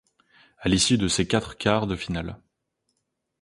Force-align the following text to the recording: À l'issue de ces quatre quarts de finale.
À 0.57 0.67
l'issue 0.67 0.97
de 0.97 1.07
ces 1.07 1.27
quatre 1.27 1.59
quarts 1.59 1.85
de 1.85 1.95
finale. 1.95 2.39